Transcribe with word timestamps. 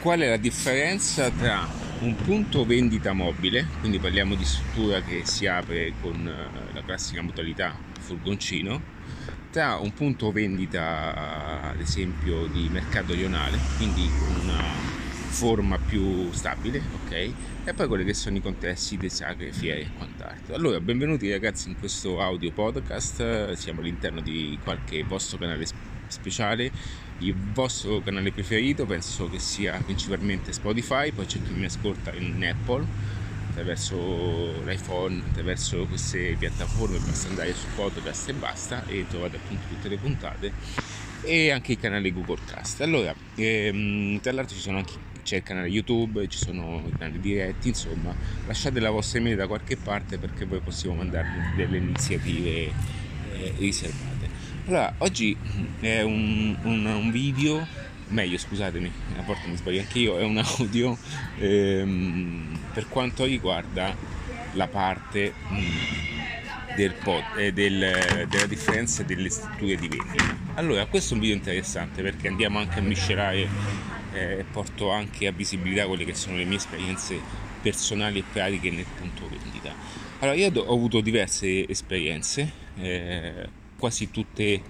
qual 0.00 0.20
è 0.20 0.28
la 0.28 0.36
differenza 0.36 1.30
tra 1.30 1.66
un 2.00 2.14
punto 2.14 2.64
vendita 2.64 3.12
mobile, 3.12 3.66
quindi 3.80 3.98
parliamo 3.98 4.36
di 4.36 4.44
struttura 4.44 5.02
che 5.02 5.22
si 5.24 5.46
apre 5.46 5.92
con 6.00 6.26
eh, 6.26 6.72
la 6.72 6.82
classica 6.84 7.20
modalità 7.20 7.76
furgoncino, 7.98 8.96
tra 9.50 9.76
un 9.76 9.92
punto 9.92 10.30
vendita 10.30 11.70
ad 11.70 11.80
esempio 11.80 12.46
di 12.46 12.68
mercato 12.70 13.12
rionale, 13.14 13.58
quindi 13.76 14.08
una 14.42 14.62
forma 15.30 15.78
più 15.78 16.30
stabile, 16.32 16.80
ok? 17.04 17.32
E 17.64 17.74
poi 17.74 17.88
quelli 17.88 18.04
che 18.04 18.14
sono 18.14 18.36
i 18.36 18.40
contesti 18.40 18.96
di 18.96 19.08
sacre, 19.10 19.52
fiere 19.52 19.80
e 19.80 19.90
quant'altro. 19.96 20.54
Allora, 20.54 20.80
benvenuti 20.80 21.30
ragazzi 21.30 21.68
in 21.68 21.78
questo 21.78 22.20
audio 22.20 22.52
podcast, 22.52 23.52
siamo 23.52 23.80
all'interno 23.80 24.20
di 24.20 24.58
qualche 24.62 25.02
vostro 25.02 25.38
canale 25.38 25.66
speciale, 26.06 26.70
il 27.18 27.34
vostro 27.34 28.00
canale 28.00 28.32
preferito 28.32 28.86
penso 28.86 29.28
che 29.28 29.38
sia 29.38 29.80
principalmente 29.84 30.52
Spotify, 30.52 31.12
poi 31.12 31.26
c'è 31.26 31.38
chi 31.42 31.52
mi 31.52 31.64
ascolta 31.64 32.12
in 32.14 32.44
Apple 32.44 32.84
attraverso 33.50 34.62
l'iPhone, 34.64 35.22
attraverso 35.28 35.84
queste 35.86 36.36
piattaforme, 36.38 36.98
basta 36.98 37.28
andare 37.28 37.54
su 37.54 37.66
podcast 37.74 38.28
e 38.28 38.32
basta 38.34 38.86
e 38.86 39.04
trovate 39.08 39.36
appunto 39.36 39.66
tutte 39.68 39.88
le 39.88 39.96
puntate 39.96 40.52
e 41.22 41.50
anche 41.50 41.72
il 41.72 41.78
canale 41.80 42.12
Google 42.12 42.38
Cast. 42.46 42.80
Allora, 42.82 43.12
ehm, 43.34 44.20
tra 44.20 44.32
l'altro 44.32 44.54
ci 44.54 44.62
sono 44.62 44.78
anche 44.78 45.06
c'è 45.28 45.36
il 45.36 45.42
canale 45.42 45.68
YouTube, 45.68 46.26
ci 46.28 46.38
sono 46.38 46.82
i 46.86 46.96
canali 46.96 47.20
diretti, 47.20 47.68
insomma, 47.68 48.14
lasciate 48.46 48.80
la 48.80 48.88
vostra 48.88 49.18
email 49.18 49.36
da 49.36 49.46
qualche 49.46 49.76
parte 49.76 50.16
perché 50.16 50.46
poi 50.46 50.60
possiamo 50.60 50.94
mandarvi 50.96 51.54
delle 51.54 51.76
iniziative 51.76 52.72
eh, 53.34 53.52
riservate. 53.58 54.17
Allora, 54.68 54.92
oggi 54.98 55.34
è 55.80 56.02
un, 56.02 56.54
un, 56.62 56.84
un, 56.84 57.10
video, 57.10 57.66
meglio 58.08 58.36
scusatemi, 58.36 58.92
a 59.16 59.22
volte 59.22 59.48
mi 59.48 59.56
sbaglio 59.56 59.80
anche 59.80 59.98
io, 59.98 60.18
è 60.18 60.24
un 60.24 60.36
audio 60.58 60.94
ehm, 61.38 62.58
per 62.74 62.86
quanto 62.86 63.24
riguarda 63.24 63.96
la 64.52 64.68
parte 64.68 65.32
mm, 65.50 66.74
del 66.76 66.92
pod, 67.02 67.22
eh, 67.38 67.54
del, 67.54 68.26
della 68.28 68.44
differenza 68.44 69.02
delle 69.04 69.30
strutture 69.30 69.76
di 69.76 69.88
vendita. 69.88 70.36
Allora, 70.56 70.84
questo 70.84 71.12
è 71.12 71.14
un 71.14 71.20
video 71.20 71.36
interessante 71.36 72.02
perché 72.02 72.28
andiamo 72.28 72.58
anche 72.58 72.80
a 72.80 72.82
miscelare 72.82 73.48
eh, 74.12 74.44
porto 74.52 74.90
anche 74.90 75.26
a 75.28 75.32
visibilità 75.32 75.86
quelle 75.86 76.04
che 76.04 76.14
sono 76.14 76.36
le 76.36 76.44
mie 76.44 76.58
esperienze 76.58 77.18
personali 77.62 78.18
e 78.18 78.24
pratiche 78.30 78.70
nel 78.70 78.84
punto 78.84 79.30
vendita. 79.30 79.72
Allora, 80.18 80.36
io 80.36 80.52
ho 80.60 80.74
avuto 80.74 81.00
diverse 81.00 81.66
esperienze, 81.66 82.52
eh, 82.76 83.66
quasi 83.78 84.10
tutte, 84.10 84.60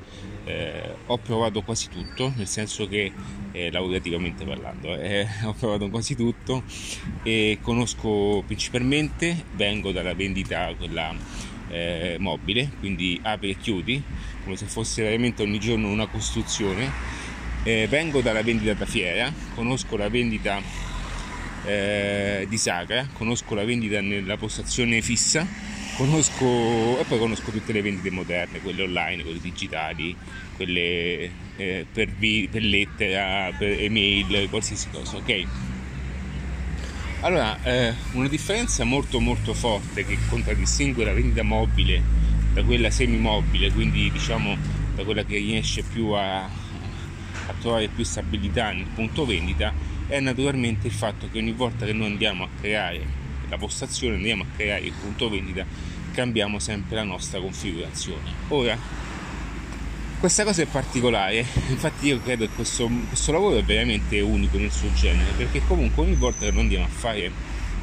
eh, 0.44 0.94
ho 1.06 1.18
provato 1.18 1.62
quasi 1.62 1.88
tutto, 1.88 2.32
nel 2.36 2.46
senso 2.46 2.86
che 2.86 3.10
eh, 3.52 3.70
lavorativamente 3.70 4.44
parlando, 4.44 4.94
eh, 4.94 5.26
ho 5.44 5.54
provato 5.54 5.88
quasi 5.88 6.14
tutto 6.14 6.62
e 7.22 7.58
conosco 7.62 8.42
principalmente, 8.46 9.44
vengo 9.54 9.92
dalla 9.92 10.14
vendita 10.14 10.72
quella 10.76 11.14
eh, 11.70 12.16
mobile, 12.18 12.70
quindi 12.78 13.18
apri 13.22 13.50
e 13.50 13.56
chiudi, 13.56 14.02
come 14.44 14.56
se 14.56 14.66
fosse 14.66 15.02
veramente 15.02 15.42
ogni 15.42 15.58
giorno 15.58 15.88
una 15.88 16.06
costruzione. 16.06 17.26
Eh, 17.64 17.86
vengo 17.88 18.20
dalla 18.20 18.42
vendita 18.42 18.72
da 18.72 18.86
fiera, 18.86 19.32
conosco 19.54 19.96
la 19.96 20.08
vendita 20.08 20.62
eh, 21.64 22.46
di 22.48 22.56
Sagra, 22.56 23.06
conosco 23.12 23.54
la 23.54 23.64
vendita 23.64 24.00
nella 24.00 24.36
postazione 24.36 25.02
fissa, 25.02 25.46
conosco 25.98 27.00
e 27.00 27.04
poi 27.08 27.18
conosco 27.18 27.50
tutte 27.50 27.72
le 27.72 27.82
vendite 27.82 28.10
moderne, 28.10 28.60
quelle 28.60 28.84
online, 28.84 29.24
quelle 29.24 29.40
digitali, 29.40 30.16
quelle 30.54 31.28
eh, 31.56 31.86
per, 31.92 32.08
vi, 32.10 32.48
per, 32.50 32.62
lettera, 32.62 33.52
per 33.58 33.80
email, 33.80 34.48
qualsiasi 34.48 34.88
cosa, 34.90 35.16
ok? 35.16 35.44
Allora, 37.22 37.60
eh, 37.64 37.92
una 38.12 38.28
differenza 38.28 38.84
molto 38.84 39.18
molto 39.18 39.52
forte 39.54 40.06
che 40.06 40.16
contraddistingue 40.28 41.04
la 41.04 41.12
vendita 41.12 41.42
mobile 41.42 42.00
da 42.52 42.62
quella 42.62 42.90
semi-mobile, 42.92 43.72
quindi 43.72 44.08
diciamo 44.12 44.56
da 44.94 45.02
quella 45.02 45.24
che 45.24 45.36
riesce 45.36 45.82
più 45.82 46.10
a, 46.10 46.44
a 46.44 47.54
trovare 47.60 47.88
più 47.88 48.04
stabilità 48.04 48.70
nel 48.70 48.86
punto 48.94 49.26
vendita 49.26 49.72
è 50.06 50.20
naturalmente 50.20 50.86
il 50.86 50.92
fatto 50.92 51.28
che 51.30 51.38
ogni 51.38 51.52
volta 51.52 51.84
che 51.84 51.92
noi 51.92 52.06
andiamo 52.06 52.44
a 52.44 52.48
creare 52.60 53.26
la 53.48 53.58
postazione, 53.58 54.14
andiamo 54.14 54.44
a 54.44 54.46
creare 54.54 54.84
il 54.84 54.92
punto 54.92 55.28
vendita, 55.28 55.66
cambiamo 56.18 56.58
sempre 56.58 56.96
la 56.96 57.04
nostra 57.04 57.38
configurazione. 57.38 58.32
Ora, 58.48 58.76
questa 60.18 60.42
cosa 60.42 60.62
è 60.62 60.66
particolare, 60.66 61.46
infatti 61.70 62.08
io 62.08 62.20
credo 62.20 62.44
che 62.44 62.50
questo, 62.56 62.90
questo 63.06 63.30
lavoro 63.30 63.56
è 63.58 63.62
veramente 63.62 64.18
unico 64.18 64.58
nel 64.58 64.72
suo 64.72 64.92
genere, 64.94 65.30
perché 65.36 65.62
comunque 65.64 66.02
ogni 66.02 66.16
volta 66.16 66.50
che 66.50 66.58
andiamo 66.58 66.86
a 66.86 66.88
fare 66.88 67.30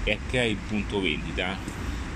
e 0.03 0.11
a 0.11 0.17
creare 0.27 0.49
il 0.49 0.57
punto 0.57 0.99
vendita, 0.99 1.57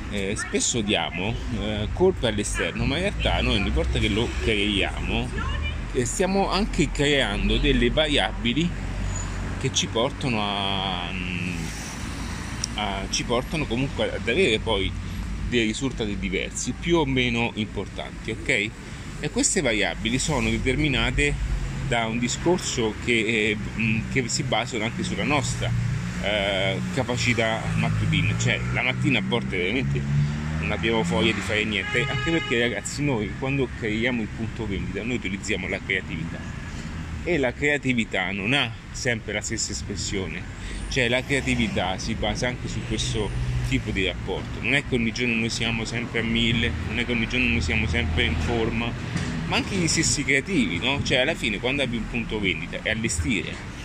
eh, 0.09 0.35
spesso 0.35 0.81
diamo 0.81 1.33
eh, 1.61 1.87
colpe 1.93 2.27
all'esterno, 2.27 2.83
ma 2.83 2.97
in 2.97 3.03
realtà 3.03 3.39
noi 3.41 3.55
ogni 3.55 3.69
volta 3.69 3.97
che 3.97 4.09
lo 4.09 4.27
creiamo 4.41 5.57
stiamo 6.03 6.49
anche 6.51 6.91
creando 6.91 7.57
delle 7.57 7.89
variabili 7.89 8.69
che 9.59 9.73
ci 9.73 9.87
portano 9.87 10.39
a, 10.41 11.09
a, 12.75 13.05
ci 13.09 13.23
portano 13.23 13.65
comunque 13.65 14.13
ad 14.13 14.27
avere 14.27 14.59
poi 14.59 14.91
dei 15.49 15.65
risultati 15.65 16.17
diversi 16.17 16.73
più 16.79 16.97
o 16.97 17.05
meno 17.05 17.51
importanti 17.55 18.31
ok? 18.31 18.69
E 19.21 19.29
queste 19.31 19.61
variabili 19.61 20.17
sono 20.17 20.49
determinate 20.49 21.33
da 21.87 22.05
un 22.05 22.19
discorso 22.19 22.93
che, 23.03 23.57
eh, 23.75 24.01
che 24.11 24.27
si 24.29 24.43
basano 24.43 24.85
anche 24.85 25.03
sulla 25.03 25.23
nostra 25.23 25.69
eh, 26.21 26.77
capacità 26.93 27.61
mattutina. 27.75 28.37
Cioè 28.37 28.59
la 28.73 28.83
mattina 28.83 29.19
a 29.19 29.23
volte 29.25 29.57
veramente 29.57 30.01
non 30.59 30.71
abbiamo 30.71 31.03
voglia 31.03 31.33
di 31.33 31.39
fare 31.41 31.63
niente, 31.63 32.05
anche 32.07 32.31
perché 32.31 32.59
ragazzi 32.59 33.03
noi 33.03 33.31
quando 33.39 33.67
creiamo 33.79 34.21
il 34.21 34.27
punto 34.27 34.67
vendita 34.67 35.03
noi 35.03 35.15
utilizziamo 35.15 35.67
la 35.67 35.79
creatività. 35.83 36.39
E 37.23 37.37
la 37.37 37.51
creatività 37.53 38.31
non 38.31 38.53
ha 38.53 38.71
sempre 38.91 39.33
la 39.33 39.41
stessa 39.41 39.71
espressione, 39.71 40.41
cioè 40.89 41.09
la 41.09 41.23
creatività 41.23 41.97
si 41.97 42.13
basa 42.13 42.47
anche 42.47 42.67
su 42.67 42.79
questo 42.87 43.29
tipo 43.69 43.91
di 43.91 44.05
rapporto, 44.05 44.61
non 44.61 44.73
è 44.73 44.83
che 44.87 44.95
ogni 44.95 45.11
giorno 45.11 45.35
noi 45.35 45.49
siamo 45.49 45.85
sempre 45.85 46.19
a 46.19 46.23
mille, 46.23 46.71
non 46.87 46.99
è 46.99 47.05
che 47.05 47.11
ogni 47.11 47.27
giorno 47.27 47.47
noi 47.47 47.61
siamo 47.61 47.87
sempre 47.87 48.23
in 48.23 48.35
forma, 48.35 48.91
ma 49.45 49.55
anche 49.55 49.75
gli 49.75 49.87
stessi 49.87 50.23
creativi, 50.23 50.79
no? 50.79 51.01
Cioè 51.03 51.19
alla 51.19 51.35
fine 51.35 51.59
quando 51.59 51.83
abbi 51.83 51.97
un 51.97 52.09
punto 52.09 52.39
vendita 52.39 52.79
è 52.81 52.89
allestire 52.89 53.77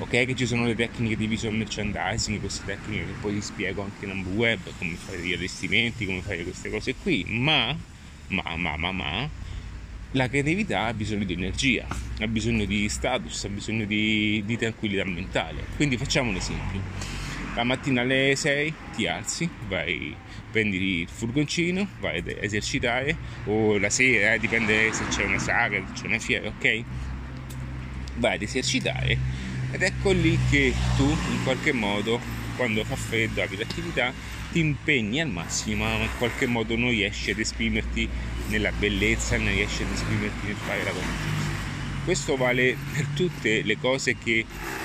ok? 0.00 0.08
Che 0.08 0.34
ci 0.34 0.46
sono 0.46 0.66
le 0.66 0.74
tecniche 0.74 1.16
di 1.16 1.26
visual 1.26 1.54
merchandising 1.54 2.40
queste 2.40 2.64
tecniche 2.64 3.04
che 3.04 3.12
poi 3.20 3.34
ti 3.34 3.40
spiego 3.42 3.82
anche 3.82 4.04
in 4.04 4.12
ambu 4.12 4.30
web 4.30 4.60
come 4.78 4.94
fare 4.94 5.20
gli 5.20 5.32
allestimenti 5.32 6.06
come 6.06 6.22
fare 6.22 6.42
queste 6.42 6.70
cose 6.70 6.94
qui 6.94 7.24
ma 7.28 7.76
ma 8.28 8.56
ma 8.56 8.76
ma 8.76 8.92
ma 8.92 9.28
la 10.12 10.28
creatività 10.28 10.86
ha 10.86 10.94
bisogno 10.94 11.24
di 11.24 11.34
energia 11.34 11.86
ha 12.20 12.26
bisogno 12.26 12.64
di 12.64 12.88
status 12.88 13.44
ha 13.44 13.48
bisogno 13.48 13.84
di, 13.84 14.42
di 14.44 14.56
tranquillità 14.56 15.04
mentale. 15.04 15.64
Quindi 15.76 15.96
facciamo 15.96 16.30
un 16.30 16.36
esempio 16.36 16.80
la 17.54 17.64
mattina 17.64 18.02
alle 18.02 18.34
6 18.36 18.74
ti 18.94 19.06
alzi 19.06 19.48
vai 19.68 20.14
prendi 20.50 21.00
il 21.00 21.08
furgoncino 21.08 21.86
vai 22.00 22.18
ad 22.18 22.36
esercitare 22.40 23.16
o 23.44 23.78
la 23.78 23.90
sera 23.90 24.34
eh, 24.34 24.38
dipende 24.38 24.92
se 24.92 25.04
c'è 25.08 25.24
una 25.24 25.38
saga 25.38 25.82
se 25.86 25.92
c'è 26.00 26.06
una 26.06 26.18
fiera 26.18 26.48
ok? 26.48 26.82
Vai 28.16 28.34
ad 28.34 28.42
esercitare. 28.42 29.16
Ed 29.70 29.82
ecco 29.82 30.10
lì 30.10 30.38
che 30.50 30.74
tu 30.96 31.04
in 31.04 31.42
qualche 31.42 31.72
modo 31.72 32.20
quando 32.56 32.84
fa 32.84 32.96
freddo 32.96 33.42
apri 33.42 33.56
l'attività 33.56 34.12
ti 34.52 34.58
impegni 34.58 35.20
al 35.20 35.28
massimo 35.28 35.84
ma 35.84 36.02
in 36.02 36.08
qualche 36.18 36.46
modo 36.46 36.76
non 36.76 36.90
riesci 36.90 37.30
ad 37.30 37.38
esprimerti 37.38 38.08
nella 38.48 38.72
bellezza 38.72 39.36
non 39.36 39.46
riesci 39.46 39.82
ad 39.82 39.92
esprimerti 39.92 40.46
nel 40.46 40.56
fare 40.56 40.82
la 40.82 40.90
cosa 40.90 41.49
questo 42.04 42.36
vale 42.36 42.76
per 42.92 43.06
tutte 43.14 43.62
le 43.62 43.78
cose 43.78 44.16
che 44.16 44.44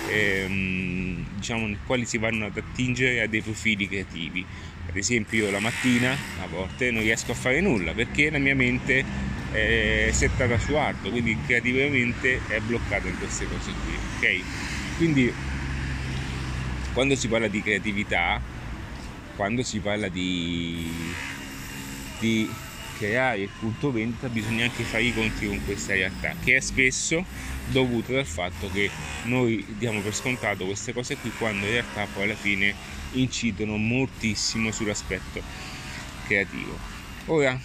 ehm, 0.09 1.26
diciamo 1.35 1.67
nel 1.67 1.79
quali 1.85 2.06
si 2.06 2.17
vanno 2.17 2.46
ad 2.46 2.58
attingere 2.58 3.22
a 3.22 3.28
dei 3.28 3.41
profili 3.41 3.88
creativi. 3.88 4.46
Ad 4.88 4.96
esempio 4.96 5.46
io 5.46 5.52
la 5.52 5.59
mattina 5.59 6.17
a 6.40 6.47
volte 6.47 6.91
non 6.91 7.02
riesco 7.02 7.32
a 7.32 7.35
fare 7.35 7.59
nulla 7.62 7.94
perché 7.94 8.29
la 8.29 8.38
mia 8.38 8.56
mente 8.56 9.03
è 9.52 10.09
settata 10.12 10.58
su 10.59 10.76
altro 10.76 11.09
quindi 11.09 11.38
creativamente 11.46 12.41
è 12.47 12.59
bloccata 12.59 13.08
in 13.08 13.17
queste 13.17 13.47
cose 13.47 13.72
qui 13.84 13.94
ok? 14.17 14.44
Quindi 14.97 15.34
quando 16.96 17.16
si 17.16 17.28
parla 17.28 17.50
di 17.50 17.62
creatività, 17.62 18.41
quando 19.35 19.64
si 19.64 19.79
parla 19.79 20.08
di, 20.08 21.14
di 22.20 22.50
creare 22.97 23.42
il 23.42 23.50
punto 23.59 23.92
vendita 23.92 24.30
bisogna 24.30 24.64
anche 24.66 24.84
fare 24.84 25.03
i 25.03 25.14
conti 25.14 25.47
con 25.47 25.64
questa 25.66 25.94
realtà 25.94 26.34
che 26.44 26.56
è 26.56 26.59
spesso 26.59 27.26
dovuta 27.68 28.14
dal 28.14 28.26
fatto 28.26 28.70
che 28.72 28.90
noi 29.24 29.66
diamo 29.78 30.02
per 30.02 30.14
scontato 30.14 30.66
queste 30.66 30.94
cose 30.94 31.18
qui 31.18 31.32
quando 31.38 31.66
in 31.66 31.72
realtà 31.72 32.08
poi 32.14 32.24
alla 32.24 32.36
fine 32.36 32.74
incidono 33.14 33.78
moltissimo 33.78 34.72
sull'aspetto 34.72 35.42
creativo. 36.28 36.78
Ora 37.28 37.59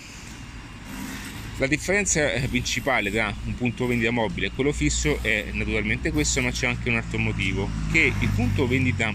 La 1.58 1.66
differenza 1.66 2.32
eh, 2.32 2.48
principale 2.48 3.10
tra 3.10 3.34
un 3.44 3.54
punto 3.54 3.86
vendita 3.86 4.10
mobile 4.10 4.46
e 4.46 4.50
quello 4.54 4.72
fisso 4.72 5.18
è 5.22 5.50
naturalmente 5.52 6.10
questo, 6.10 6.40
ma 6.40 6.50
c'è 6.50 6.66
anche 6.66 6.88
un 6.88 6.96
altro 6.96 7.18
motivo, 7.18 7.68
che 7.92 8.12
il 8.18 8.28
punto 8.30 8.66
vendita 8.66 9.12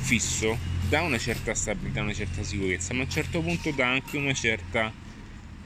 fisso 0.00 0.56
dà 0.88 1.02
una 1.02 1.18
certa 1.18 1.54
stabilità, 1.54 2.02
una 2.02 2.14
certa 2.14 2.44
sicurezza, 2.44 2.94
ma 2.94 3.00
a 3.00 3.04
un 3.06 3.10
certo 3.10 3.40
punto 3.40 3.72
dà 3.72 3.88
anche 3.90 4.16
una 4.16 4.32
certa 4.34 4.92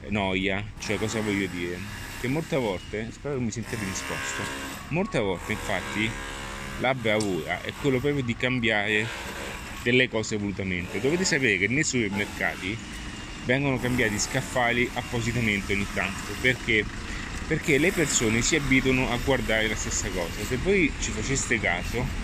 noia, 0.09 0.63
cioè 0.79 0.97
cosa 0.97 1.21
voglio 1.21 1.47
dire? 1.47 1.77
Che 2.19 2.27
molte 2.27 2.55
volte, 2.55 3.09
spero 3.11 3.35
che 3.35 3.41
mi 3.41 3.51
sentiate 3.51 3.83
disposto, 3.83 4.41
molte 4.89 5.19
volte 5.19 5.51
infatti 5.51 6.09
la 6.79 6.95
bravura 6.95 7.61
è 7.61 7.71
quello 7.81 7.99
proprio 7.99 8.23
di 8.23 8.35
cambiare 8.35 9.07
delle 9.83 10.09
cose 10.09 10.37
volutamente. 10.37 10.99
Dovete 10.99 11.25
sapere 11.25 11.57
che 11.57 11.67
nei 11.67 11.83
supermercati 11.83 12.77
vengono 13.45 13.79
cambiati 13.79 14.17
scaffali 14.17 14.89
appositamente 14.93 15.73
ogni 15.73 15.87
tanto 15.93 16.33
perché 16.41 16.85
perché 17.45 17.77
le 17.77 17.91
persone 17.91 18.41
si 18.41 18.55
abituano 18.55 19.11
a 19.11 19.17
guardare 19.17 19.67
la 19.67 19.75
stessa 19.75 20.07
cosa 20.07 20.43
se 20.47 20.57
voi 20.57 20.91
ci 21.01 21.11
faceste 21.11 21.59
caso 21.59 22.22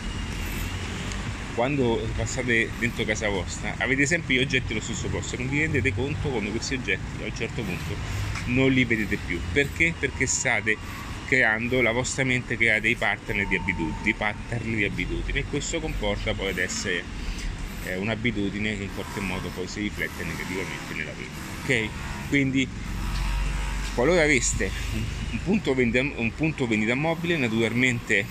quando 1.56 2.08
passate 2.16 2.70
dentro 2.80 3.04
casa 3.06 3.28
vostra 3.30 3.74
avete 3.78 4.06
sempre 4.06 4.36
gli 4.36 4.40
oggetti 4.40 4.72
allo 4.72 4.82
stesso 4.82 5.08
posto 5.08 5.38
non 5.38 5.50
vi 5.50 5.60
rendete 5.60 5.94
conto 5.94 6.30
come 6.30 6.50
questi 6.50 6.76
oggetti 6.76 7.22
a 7.22 7.26
un 7.26 7.36
certo 7.36 7.62
punto 7.62 7.96
non 8.46 8.72
li 8.72 8.86
vedete 8.86 9.18
più 9.18 9.40
perché? 9.52 9.94
perché 9.98 10.26
state 10.26 10.78
creando 11.28 11.82
la 11.82 11.92
vostra 11.92 12.24
mente 12.24 12.58
crea 12.58 12.80
dei 12.80 12.96
pattern 12.96 13.48
di 13.48 13.56
abitudini 13.56 14.14
pattern 14.14 14.76
di 14.76 14.84
abitudini 14.84 15.40
e 15.40 15.46
questo 15.50 15.80
comporta 15.80 16.34
poi 16.34 16.50
ad 16.50 16.58
essere 16.58 17.04
è 17.84 17.96
un'abitudine 17.96 18.78
che 18.78 18.84
in 18.84 18.94
qualche 18.94 19.20
modo 19.20 19.50
poi 19.50 19.68
si 19.68 19.82
riflette 19.82 20.24
negativamente 20.24 20.94
nella 20.96 21.12
vita. 21.12 21.32
Ok? 21.64 21.90
Quindi 22.30 22.68
qualora 23.96 24.24
aveste 24.24 24.70
un 25.32 25.40
punto 25.44 25.74
vendita, 25.74 26.02
un 26.02 26.34
punto 26.36 26.68
vendita 26.68 26.96
mobile, 26.96 27.38
naturalmente 27.38 28.26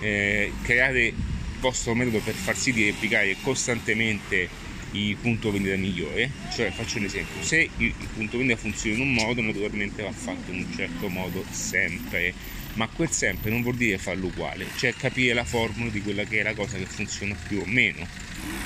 eh, 0.00 0.52
creare 0.62 1.06
il 1.06 1.14
vostro 1.60 1.94
metodo 1.94 2.18
per 2.20 2.34
far 2.34 2.56
sì 2.56 2.72
di 2.72 2.84
replicare 2.86 3.36
costantemente 3.42 4.48
il 4.92 5.16
punto 5.16 5.50
vendita 5.50 5.76
migliore, 5.76 6.30
cioè 6.52 6.70
faccio 6.70 6.98
un 6.98 7.04
esempio, 7.04 7.42
se 7.42 7.68
il, 7.76 7.94
punto 8.14 8.38
vendita 8.38 8.58
funziona 8.58 8.96
in 8.96 9.02
un 9.02 9.12
modo, 9.12 9.40
naturalmente 9.40 10.02
va 10.02 10.12
fatto 10.12 10.52
in 10.52 10.64
un 10.66 10.74
certo 10.74 11.08
modo 11.08 11.44
sempre. 11.50 12.52
Ma 12.74 12.88
quel 12.88 13.08
sempre 13.08 13.50
non 13.50 13.62
vuol 13.62 13.76
dire 13.76 13.98
farlo 13.98 14.26
uguale, 14.26 14.66
cioè 14.74 14.92
capire 14.96 15.32
la 15.32 15.44
formula 15.44 15.90
di 15.90 16.02
quella 16.02 16.24
che 16.24 16.40
è 16.40 16.42
la 16.42 16.54
cosa 16.54 16.76
che 16.76 16.86
funziona 16.86 17.36
più 17.46 17.60
o 17.60 17.64
meno. 17.66 18.04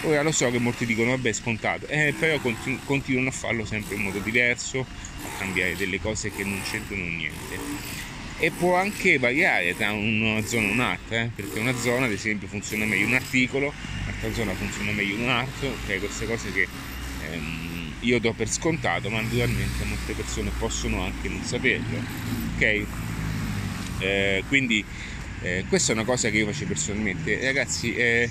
Ora 0.03 0.23
lo 0.23 0.33
so 0.33 0.51
che 0.51 0.59
molti 0.59 0.87
dicono 0.87 1.11
vabbè 1.11 1.29
è 1.29 1.33
scontato, 1.35 1.87
eh, 1.89 2.15
però 2.19 2.39
continu- 2.39 2.83
continuano 2.87 3.29
a 3.29 3.33
farlo 3.33 3.67
sempre 3.67 3.97
in 3.97 4.03
modo 4.03 4.19
diverso, 4.21 4.81
a 4.81 5.39
cambiare 5.39 5.77
delle 5.77 6.01
cose 6.01 6.31
che 6.31 6.43
non 6.43 6.59
c'entrano 6.63 7.05
niente. 7.05 8.08
E 8.41 8.53
può 8.53 8.77
anche 8.77 9.19
variare 9.19 9.77
tra 9.77 9.91
una 9.91 10.41
zona 10.47 10.69
e 10.69 10.71
un'altra, 10.71 11.23
eh? 11.23 11.31
perché 11.35 11.59
una 11.59 11.77
zona 11.77 12.07
ad 12.07 12.13
esempio 12.13 12.47
funziona 12.47 12.85
meglio 12.85 13.07
un 13.07 13.15
articolo, 13.15 13.73
un'altra 14.05 14.33
zona 14.33 14.55
funziona 14.55 14.93
meglio 14.93 15.17
un 15.17 15.29
altro, 15.29 15.69
ok? 15.69 15.99
Queste 15.99 16.27
cose 16.27 16.53
che 16.53 16.69
ehm, 17.31 17.95
io 18.01 18.21
do 18.21 18.33
per 18.35 18.49
scontato, 18.49 19.11
ma 19.11 19.21
naturalmente 19.21 19.85
molte 19.85 20.13
persone 20.13 20.51
possono 20.57 21.03
anche 21.03 21.29
non 21.29 21.43
saperlo, 21.43 21.99
ok? 22.55 22.87
Eh, 23.99 24.45
quindi 24.47 24.85
eh, 25.43 25.65
questa 25.69 25.91
è 25.91 25.95
una 25.97 26.05
cosa 26.05 26.31
che 26.31 26.39
io 26.39 26.47
faccio 26.47 26.67
personalmente. 26.67 27.41
Ragazzi, 27.43 27.93
eh, 27.95 28.31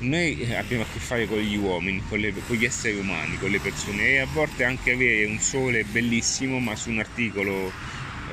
noi 0.00 0.54
abbiamo 0.54 0.82
a 0.82 0.86
che 0.92 0.98
fare 0.98 1.26
con 1.26 1.38
gli 1.38 1.56
uomini, 1.56 2.02
con, 2.08 2.18
le, 2.18 2.32
con, 2.46 2.56
gli 2.56 2.64
esseri 2.66 2.98
umani, 2.98 3.38
con 3.38 3.50
le 3.50 3.58
persone 3.58 4.08
e 4.08 4.18
a 4.18 4.26
volte 4.26 4.64
anche 4.64 4.92
avere 4.92 5.24
un 5.24 5.38
sole 5.38 5.84
bellissimo, 5.84 6.58
ma 6.58 6.76
su 6.76 6.90
un 6.90 6.98
articolo 6.98 7.72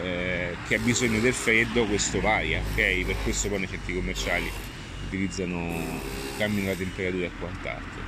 eh, 0.02 0.56
che 0.68 0.76
ha 0.76 0.80
bisogno 0.80 1.20
del 1.20 1.34
freddo, 1.34 1.86
questo 1.86 2.22
varia, 2.22 2.60
ok? 2.60 3.06
Per 3.06 3.16
questo 3.24 3.50
poi 3.50 3.60
nei 3.60 3.70
centri 3.70 3.94
commerciali 3.94 4.50
utilizzano, 5.08 6.02
cambiano 6.38 6.70
la 6.70 6.76
temperatura 6.76 7.26
e 7.26 7.32
quant'altro. 7.40 8.02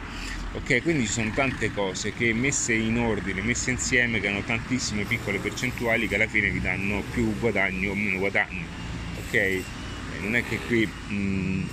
Ok, 0.53 0.81
quindi 0.81 1.05
ci 1.05 1.13
sono 1.13 1.31
tante 1.33 1.71
cose 1.71 2.13
che 2.13 2.33
messe 2.33 2.73
in 2.73 2.99
ordine, 2.99 3.41
messe 3.41 3.71
insieme, 3.71 4.19
che 4.19 4.27
hanno 4.27 4.41
tantissime 4.41 5.05
piccole 5.05 5.39
percentuali 5.39 6.07
che 6.07 6.15
alla 6.15 6.27
fine 6.27 6.49
vi 6.49 6.59
danno 6.59 7.01
più 7.11 7.37
guadagno 7.39 7.91
o 7.91 7.95
meno 7.95 8.17
guadagno. 8.17 8.65
Ok? 9.25 9.33
Eh, 9.33 9.63
non 10.19 10.35
è 10.35 10.43
che 10.43 10.57
qui 10.67 10.85
mh, 10.85 11.13
mm, 11.13 11.63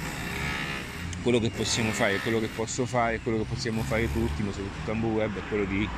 quello 1.22 1.40
che 1.40 1.50
possiamo 1.50 1.90
fare, 1.90 2.18
quello 2.18 2.38
che 2.38 2.46
posso 2.46 2.86
fare, 2.86 3.18
quello 3.18 3.38
che 3.38 3.44
possiamo 3.48 3.82
fare 3.82 4.10
tutti, 4.12 4.42
ma 4.42 4.52
soprattutto 4.52 4.90
Ambu 4.92 5.08
Web 5.08 5.36
è 5.36 5.42
quello 5.48 5.64
di 5.64 5.88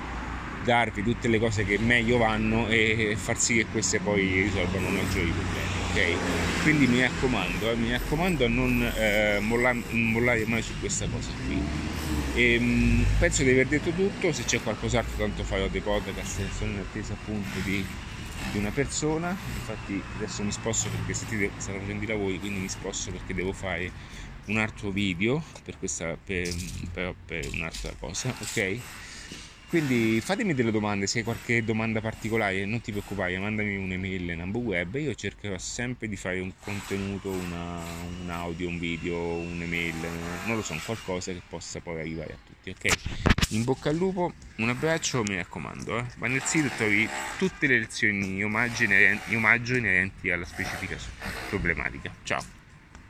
darvi 0.65 1.03
tutte 1.03 1.29
le 1.29 1.39
cose 1.39 1.65
che 1.65 1.79
meglio 1.79 2.19
vanno 2.19 2.69
e 2.69 3.15
far 3.17 3.39
sì 3.39 3.55
che 3.55 3.67
queste 3.67 4.01
poi 4.01 4.43
risolvano 4.43 4.89
maggiori 4.89 5.33
problemi. 5.33 5.79
Ok? 5.91 6.62
Quindi 6.62 6.87
mi 6.87 7.01
raccomando, 7.01 7.71
eh, 7.71 7.75
mi 7.75 7.91
raccomando 7.91 8.45
a 8.45 8.49
non 8.49 8.93
eh, 8.97 9.39
mollare, 9.41 9.83
mollare 9.91 10.45
mai 10.47 10.62
su 10.62 10.73
questa 10.79 11.07
cosa 11.09 11.31
qui 11.47 11.89
e, 12.35 12.55
ehm, 12.55 13.05
penso 13.19 13.43
di 13.43 13.51
aver 13.51 13.67
detto 13.67 13.91
tutto, 13.91 14.33
se 14.33 14.45
c'è 14.45 14.62
qualcos'altro 14.62 15.17
tanto 15.17 15.43
farò 15.43 15.67
dei 15.69 15.81
podcast, 15.81 16.49
sono 16.53 16.73
in 16.73 16.79
attesa 16.79 17.12
appunto 17.15 17.59
di, 17.65 17.85
di, 18.53 18.59
una 18.59 18.71
persona, 18.71 19.31
infatti 19.31 20.01
adesso 20.17 20.43
mi 20.43 20.53
sposto 20.53 20.89
perché 20.91 21.15
sentite 21.15 21.51
stanno 21.57 21.81
facendo 21.81 22.05
i 22.05 22.07
lavori, 22.07 22.39
quindi 22.39 22.61
mi 22.61 22.69
sposto 22.69 23.11
perché 23.11 23.35
devo 23.35 23.53
fare 23.53 23.91
un 24.47 24.59
altro 24.59 24.91
video 24.91 25.43
per, 25.65 25.79
questa, 25.79 26.17
per, 26.23 26.55
per, 26.93 27.15
per 27.25 27.49
un'altra 27.53 27.93
cosa, 27.99 28.35
ok? 28.39 28.79
Quindi 29.71 30.21
fatemi 30.21 30.53
delle 30.53 30.73
domande, 30.73 31.07
se 31.07 31.19
hai 31.19 31.25
qualche 31.25 31.63
domanda 31.63 32.01
particolare 32.01 32.67
non 32.67 32.81
ti 32.81 32.91
preoccupare, 32.91 33.39
mandami 33.39 33.77
un'email 33.77 34.31
in 34.31 34.41
Web, 34.53 34.97
io 34.97 35.15
cercherò 35.15 35.57
sempre 35.59 36.09
di 36.09 36.17
fare 36.17 36.41
un 36.41 36.51
contenuto, 36.59 37.31
una, 37.31 37.79
un 38.21 38.29
audio, 38.31 38.69
un 38.69 38.81
video, 38.81 39.17
un'email, 39.17 39.95
non 40.47 40.57
lo 40.57 40.63
so, 40.63 40.77
qualcosa 40.85 41.31
che 41.31 41.41
possa 41.49 41.79
poi 41.79 42.01
arrivare 42.01 42.33
a 42.33 42.37
tutti, 42.45 42.71
ok? 42.71 43.51
In 43.51 43.63
bocca 43.63 43.91
al 43.91 43.97
lupo, 43.97 44.33
un 44.57 44.69
abbraccio, 44.71 45.23
mi 45.23 45.37
raccomando, 45.37 45.99
eh? 45.99 46.05
vai 46.19 46.31
nel 46.31 46.43
sito 46.43 46.69
trovi 46.77 47.09
tutte 47.39 47.69
le 47.69 47.79
lezioni 47.79 48.43
omaggio 48.43 49.77
inerenti 49.77 50.33
alla 50.33 50.47
specifica 50.47 50.97
problematica. 51.49 52.13
Ciao! 52.25 52.60